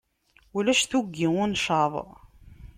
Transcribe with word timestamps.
Ulac 0.57 0.81
tuggi 0.85 1.27
ur 1.41 1.47
ncaḍ. 1.53 1.93